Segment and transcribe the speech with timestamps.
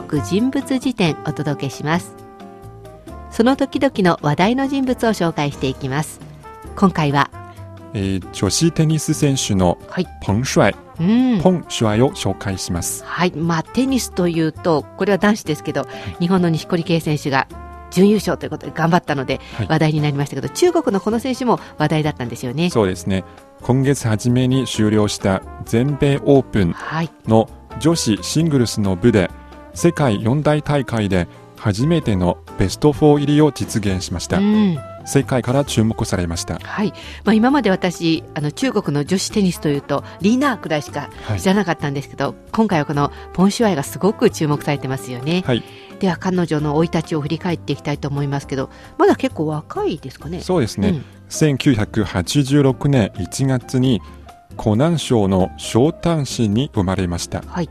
[0.00, 2.14] 国人物辞典お届けします。
[3.30, 6.18] その時々の話題の人物を紹介していきます。
[6.76, 7.30] 今回は、
[7.92, 10.06] えー、女子テニス選手のはい。
[10.22, 11.42] ポン・シュアイ、うん。
[11.42, 13.04] ポン・シュアイを紹介します。
[13.04, 13.32] はい。
[13.32, 15.86] まあテニスというとこれは男子ですけど、
[16.20, 17.46] 日本の錦織圭選手が
[17.90, 19.66] 準優勝ということで頑張ったのではい。
[19.68, 22.70] 話題になりましたけど、中国のこの選手も話題だったんですよね。
[22.70, 23.24] そうですね。
[23.60, 27.10] 今月初めに終了した全米オープンはい。
[27.26, 29.30] の女子シングルスの部で
[29.74, 34.38] 世界四大大会で初めてのベスト4入りを実現しました。
[34.38, 36.60] うん世界から注目されました。
[36.62, 36.92] はい
[37.24, 45.64] まあ、今まで私あの中国の女子テニスというとリーナーくらいしかはい知らなかったんですけど、今回はこのポン・シュアイがすごく注目されてますよね、はい、
[45.98, 50.88] では彼女の生い立ちを振り返っていきたいと思いますけどまだ結構若いですかねそうですね。
[50.88, 54.02] うん1986年1月に
[54.56, 57.42] 湖南省の小丹市に生まれました。
[57.46, 57.70] はい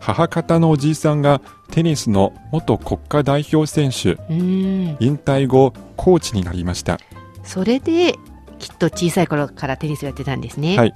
[0.00, 4.96] 母方のおじいさんがテニスの元国家代表選手、うん。
[4.98, 6.98] 引退後コーチになりました。
[7.44, 8.14] それで
[8.58, 10.94] きっと小さい頃からテニスをやってたんですね、はい。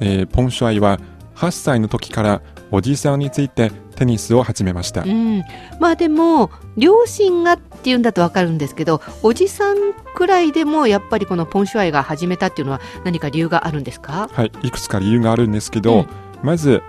[0.00, 1.00] えーポンシュアイは
[1.36, 5.02] 8歳の時からおじいさんについてテニスを始めました。
[5.02, 5.42] うん、
[5.80, 9.76] まあでも両親がっていうんだとわかるんですけどおじさん
[10.14, 14.28] くらいでもやっぱりこのポン・シュアイが始めたっていうのは何か理由があるんですか？
[14.32, 16.06] はい、いくつか理由があるんですけど、うん。
[16.42, 16.82] まず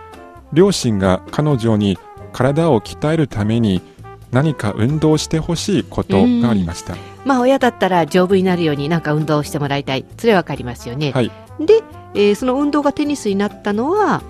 [0.53, 1.97] 両親が彼女に
[2.31, 3.81] 体を鍛えるために
[4.31, 6.95] 何か運動してほしいことがありました。
[7.23, 10.05] まあ親だったら丈夫になるようになんか運動をしてもらいたい。
[10.17, 11.31] それはわかりますよね、はい。
[11.59, 11.81] で、
[12.13, 14.21] えーその運動がテニスになったのは？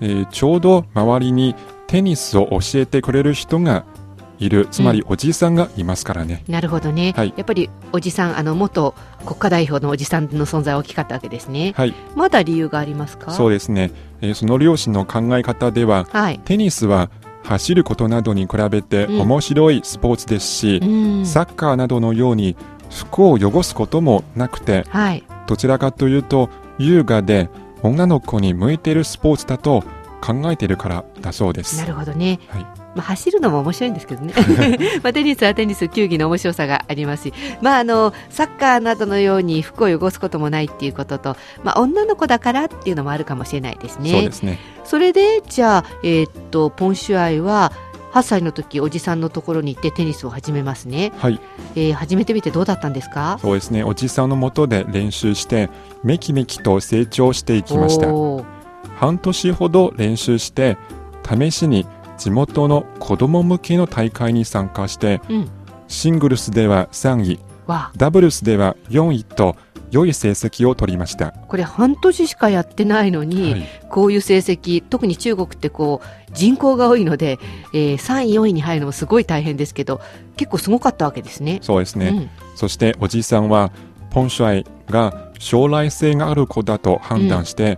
[0.00, 1.54] えーちょうど周りに
[1.86, 3.84] テニスを教えてくれる人が
[4.38, 7.32] いるつまりおじいさんがいますからね、なるほどね、はい。
[7.36, 11.72] やっぱりおじさんあの元国家代表のおじさんの存在は大きかったわけですね。
[11.76, 11.94] はい。
[12.14, 13.30] まだ理由がありますか？
[13.32, 16.40] そうですね、えーその両親の考え方でははい。
[16.44, 17.10] テニスは
[17.44, 19.20] 走ることなどに比べてうん。
[19.20, 21.26] 面白いスポーツですし、うん。
[21.26, 22.56] サッカーなどのように
[22.90, 25.24] 服を汚すこともなくてはい。
[25.46, 27.48] どちらかというと優雅で
[27.82, 29.84] 女の子に向いているスポーツだと
[30.20, 31.76] 考えているからだそうです。
[31.78, 34.32] なるほどね、はいまあ、走るのも面白いんですけどね。
[35.04, 44.10] まあテニスはテニス球技の面白さがありますし、まあ、あのサッカーなどのように服を汚すこともないっていうことと、まあ、女の子だからっていうのもあるかもしれないですね。
[44.10, 44.58] そうですね。
[44.84, 47.70] それでじゃあ、えーっとポン・シュアイは
[48.14, 51.38] 8歳の時おじさんのところに行ってテニスを始めますね、はい。
[51.74, 53.38] えー始めてみてどうだったんですか？
[53.42, 53.84] そうですね。
[53.84, 55.68] おじさんのもとで練習して
[56.02, 58.06] めきめきと成長していきました。
[58.96, 60.78] 半年ほど練習して
[61.28, 61.84] 試しに
[62.16, 65.48] 地元の子供向けの大会に参加してうん。
[65.88, 69.56] シングルスでは3位わダブルスでは4位と
[69.90, 73.66] 良い成績を取りました、あこれ半年しかやってないのに、はい。
[73.88, 77.38] こういう成績特に中国ってこう人口が多いので、
[77.72, 80.00] えー3位4位に入るのもすごい大変ですけど
[80.36, 81.60] 結構すごかったわけですね。
[81.62, 82.30] そうですね、うん。
[82.56, 83.70] そしておじいさんは
[84.10, 87.76] ポンシュアイが将来性がある子だと判断して、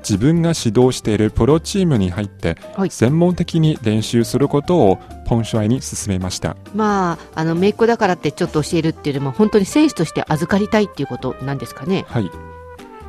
[0.00, 2.90] 自分が指導しているプロチームに入ってはい。
[2.90, 6.56] 専門的に練習することをポンシュアイに勧めました。
[6.74, 12.04] まああの姪っ子だからってちょっと教えるっていうよりも本当に選手として預かりたいっていうことなんですかね。
[12.08, 12.30] はい。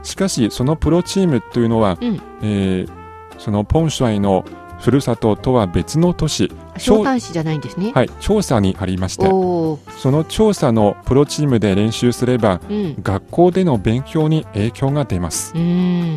[0.03, 2.22] しかしそのプロチームというのは、うん。
[2.41, 3.02] えー
[3.38, 4.46] そのポンシュアイの
[4.79, 7.91] ふるさととは別の都市、小男子じゃないんですね。
[7.94, 12.96] はい、調査にありましてその調査のプロチームで練習すればうん。
[13.02, 15.53] 学校での勉強に影響が出ます。
[15.56, 15.62] うー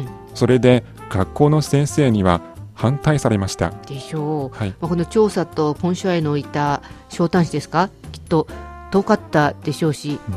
[0.03, 2.41] んそれで学校の先生には
[2.75, 3.71] 反対されました。
[3.87, 4.59] でしょう。
[4.59, 4.71] はい。
[4.71, 7.89] まあ、この調査とポンシュアイのいた小端子ですか？
[8.13, 8.47] きっと
[8.91, 10.35] 遠かったでしょうし、うん。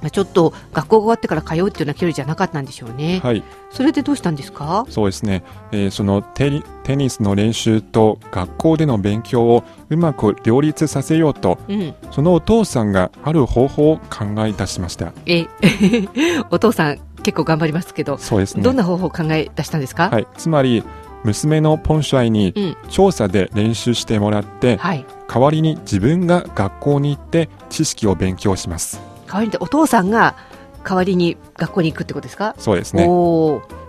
[0.00, 3.20] まあ、ちょっと学校が終わってから通うっていうような距離じゃなかったんでしょうね。
[3.20, 3.42] はい。
[3.70, 4.84] それでどうしたんですか？
[4.90, 5.42] そうですね、
[5.72, 11.94] えーそのテニテニスの練習と学校での勉強をうまく両立させようとうん。
[12.10, 15.12] そのお父さんがある方法を考え出しました。
[15.26, 15.46] え、
[16.50, 18.62] お父さん結構頑張りますけど、そうですね。
[18.62, 20.10] どんな方法を考え出したんですか？
[20.10, 20.84] はい、つまり
[21.24, 22.76] 娘のポンシュアイにうん。
[22.88, 25.04] 調査で練習してもらって、はい。
[25.28, 29.00] 代わりに自分が学校に行って知識を勉強します。
[29.26, 30.36] 代わりにお父さんが
[30.84, 32.54] 代わりに学校に行くってことですか？
[32.58, 33.04] そうですね。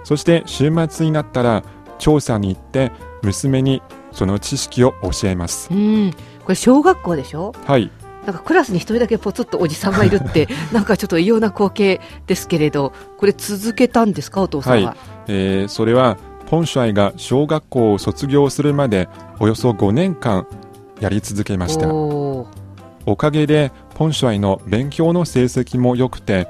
[0.04, 1.64] そして週末になったら
[1.98, 2.92] 調査に行って
[3.22, 5.70] 娘にその知識を教えます。
[5.72, 6.12] うん。
[6.44, 7.54] これ小学校でしょ？
[7.66, 7.92] はい
[8.25, 14.42] なんかクラスに一人だけポツッとおじさんがいるって なんかちょっと異様な光景ですけれどこれ続けたんですか？
[14.42, 14.95] お父さんは、は
[15.27, 16.18] えーそれは
[16.50, 19.07] ポンシュアイが小学校を卒業するまで
[19.39, 20.48] およそ5年間
[21.00, 21.88] やり続けました。
[23.06, 26.48] おかげでポンシュアイの勉強の成績も良くて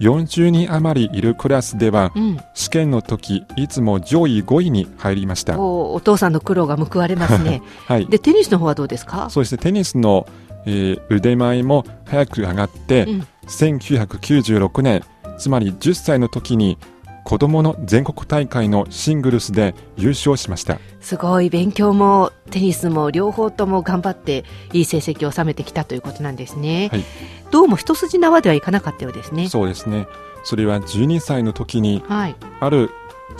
[0.00, 5.58] 40人余りいるクラスではうん、試験の時いつも上位5位に入りました。
[5.58, 7.62] おお父さんの苦労が報われますね。
[7.86, 9.28] はい、でテニスの方はどうですか？
[9.30, 9.58] そうですね。
[9.58, 10.26] テニスの、
[10.66, 15.02] えー腕前も早く上がって、うん1996年
[15.36, 16.78] つまり10歳の時に
[17.24, 26.88] 子供の全国大会のシングルスで優勝しましたすごい勉強もテニスも両方とも頑張っていい成績を収めてきたということなんですね。
[26.92, 27.04] はい
[27.50, 29.46] どうも一筋縄ではいかなかったようですね。
[29.48, 30.06] そうですね
[30.42, 32.36] それは12歳の時にはい。
[32.60, 32.90] ある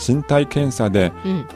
[0.06, 1.48] 身体検査でうん。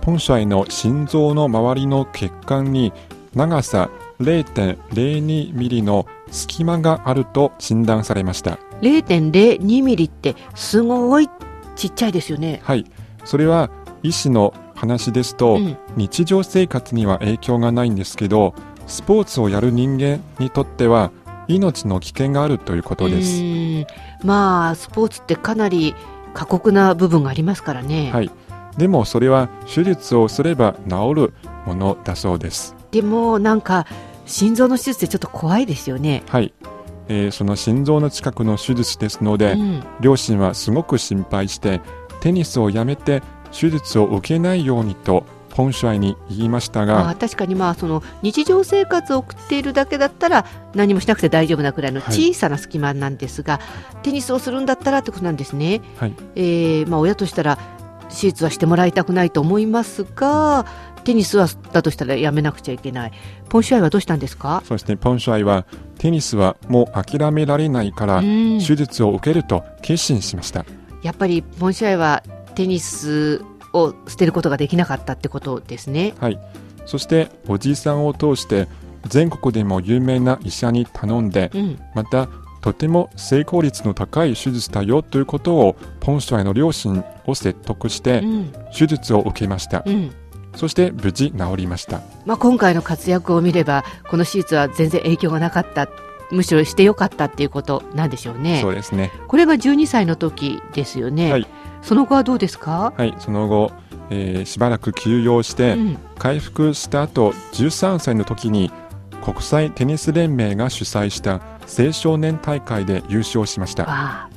[0.00, 2.92] ポンシャイの心臓の周りの血管に
[3.34, 3.90] 長さ
[4.20, 11.28] 0.02ミリの隙間があると診断されました0.02ミリってすごい
[11.76, 12.60] ちっちゃいですよね。
[12.62, 12.84] はい
[13.24, 13.70] それは
[14.02, 15.76] 医師の話ですと、うん。
[15.96, 18.54] 日常生活には影響がないんですけど
[18.86, 21.12] スポーツをやる人間にとっては
[21.48, 23.42] 命の危険があるということです、
[24.24, 25.94] まあスポーツってかなり
[26.32, 28.10] 過酷な部分がありますからね。
[28.10, 28.30] はい
[28.76, 31.34] でもそれは手術をすれば治る
[31.66, 33.86] ものだそうですでもなんか
[34.30, 36.22] 心臓の手術ってちょっと怖いですよね。
[36.28, 36.54] はい、
[37.08, 39.82] えーその心臓の近くの手術ですので、うん。
[40.00, 41.80] 両親はすごく心配して
[42.20, 53.60] テニスをやめて手術を受けないようにとポンシュアイに言いましたまあ、が確かにまあその日常生活を送っているだけだったら何もしなくて大丈夫なくらいのはい小さな隙間なんですが、
[54.04, 55.80] テニスをするんだったらってことなんですね。
[55.98, 57.58] はいえーまあ、親としたら
[58.10, 60.66] 手術はしてもらいたくないと思いますが
[61.04, 63.12] テニスはだとしたらやめなくちゃいけない。
[63.48, 64.62] ポンシュアイはどうしたんですか？
[64.66, 65.66] そしてポンシュアイは
[65.98, 68.58] テニスはもう諦められないからうん。
[68.58, 70.64] 手術を受けると決心しました、
[71.02, 72.22] やっぱりポンシュアイは
[72.54, 73.42] テニス
[73.72, 76.14] を捨てることができなかったってことですね。
[76.20, 76.38] はい、
[76.86, 78.68] そしておじいさんを通して
[79.08, 82.28] 全国でも有名な医者に頼んでうん、また
[82.60, 88.52] とても成功率の高い手術だよということをポンシュアイの両親を説得してうん。
[88.76, 90.12] 手術を受けました、うん
[90.54, 92.02] そして無事治りました。
[92.26, 95.88] まあ、今回の活躍を見ればこの手術は全然影響がなかった。
[96.30, 98.60] むしろしてよかったっていうことなんでしょうね。
[98.60, 99.10] そうですね。
[99.26, 101.46] これが12歳の時ですよね、はい。
[101.82, 103.72] その後はどうですか、はいその後、
[104.10, 105.98] えーしばらく休養してうん。
[106.18, 108.70] 回復した後13歳の時に
[109.24, 111.40] 国際テニス連盟が主催した
[111.78, 114.28] 青少年大会で優勝しました。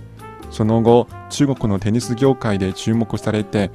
[0.49, 3.71] その後中国のテニス業界で注目されて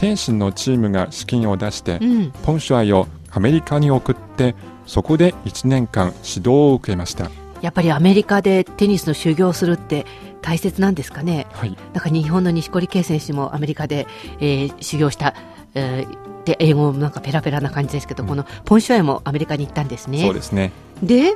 [0.00, 4.54] 天津のチームが資金を出してうん、ポンシュアイをアメリカに送って
[4.86, 7.30] そこで1年間指導を受けました。
[7.60, 10.06] やっぱりアメリカでテニスの修行をするって
[10.40, 11.46] 大切なんですかね？
[11.52, 11.76] はい。
[11.92, 14.06] なんか日本の錦織圭選手もアメリカで、
[14.40, 15.34] えー修行した、
[15.74, 18.28] えーで英語もなんかペラペラな感じですけど、うん。
[18.30, 20.22] このポンシュアイもアメリカに行ったんですね。
[20.22, 20.72] そうですね。
[21.02, 21.34] で、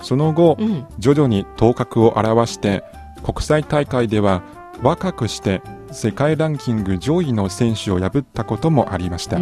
[0.00, 2.84] その後うん、徐々に頭角を現して
[3.24, 4.42] 国際大会では
[4.82, 5.60] 若くして
[5.94, 9.38] 世界ランキング上位の選手を破ったこともありました、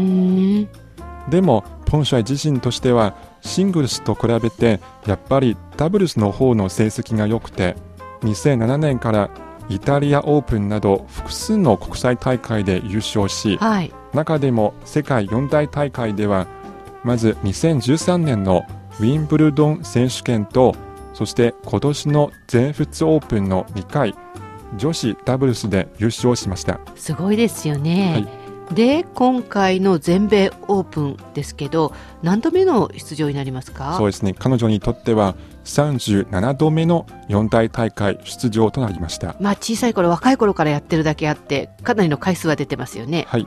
[1.28, 7.76] でもポンシュアイ自身としてはシングルスと比べてやっぱりダブルスの方の成績が良くて
[8.22, 9.30] 2007年から
[9.68, 13.92] イタリアオープンなど複数の国際大会で優勝しはい。
[14.12, 16.46] 中でも世界四大大会では
[17.02, 18.66] まず2013年の
[19.00, 20.74] ウィンブルドン選手権と
[21.14, 24.14] そして今年の全仏オープンの2回
[24.76, 26.80] 女子ダブルスで優勝しました。
[26.96, 28.26] すごいですよね。
[28.26, 28.42] は
[28.74, 33.96] で今回の全米オープンですけど何度目の出場になりますか？
[33.98, 34.34] そうですね。
[34.38, 39.36] 彼女にとっては37度目の四大大会出場となりました。
[39.40, 43.26] まあ小さい頃若い頃からやってるだけあってかなりの回数は出てますよね。
[43.28, 43.46] はい。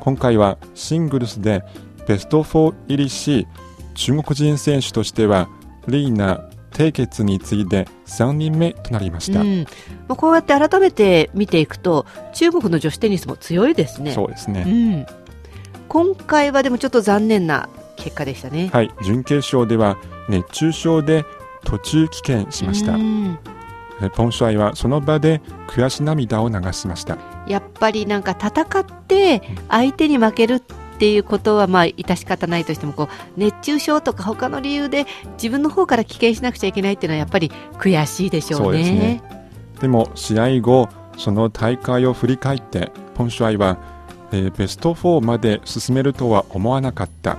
[0.00, 1.64] 今回はシングルスで
[2.06, 3.48] ベスト4入りし
[3.94, 5.48] 中国人選手としては
[5.88, 6.47] リーナ
[6.78, 9.66] テイケツに次いで3人目となりました、うん
[10.06, 14.12] まあ、こうやって改めて見ていくと中国の女子テニスも強いですね。
[14.12, 15.06] そうですね、うん、
[15.88, 18.70] 今回はでもちょっと残念な結果でしたね。
[18.72, 21.24] はい、準決勝では熱中症で
[21.64, 22.98] 途中棄権しましたう。
[22.98, 23.38] ん
[24.00, 27.18] えポンシュアイはその場で悔し涙を流しました。
[27.48, 30.62] やっぱりなんか戦って相手に負けるっ
[30.98, 33.08] ていうことはまあ致し方ないとしてもこう
[33.40, 38.64] 熱中症とか他の理由で自分の方から棄権しなくちゃいけないっていうのはやっぱり悔しいでしょうね。
[38.64, 39.22] そうですね
[39.80, 43.78] でも試合後、その大会を振り返って、ポンシュアイは、
[44.32, 47.38] えーベスト4まで進めるとは思わなかった。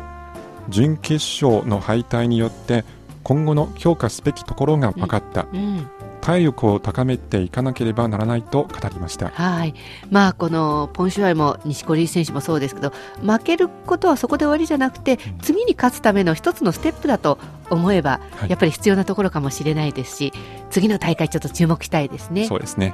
[0.70, 2.86] 準決勝の敗退によって
[3.24, 5.48] 今後の強化すべきところが分かった。
[5.52, 5.88] うん、
[6.30, 9.30] 体力を高めていかなければならないと語りました。
[9.30, 9.74] はい。
[10.12, 12.94] まあ、このポンシュアイも錦織選手もそうですけど
[13.24, 17.40] 負けることはそこで終わりじゃなくて次に勝つための一つのステップだと
[17.72, 20.34] 思えば、はい、やっぱり必要なところかもしれないですし
[20.70, 22.46] 次の大会ちょっと注目したいですね。
[22.46, 22.94] そうですね。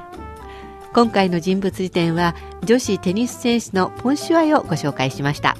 [0.94, 5.58] 今回の人物辞典は女子テニス選手のポンシュアイをご紹介しました。